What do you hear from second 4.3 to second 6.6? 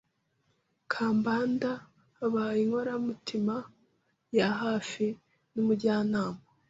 ya hafi n’umujyanama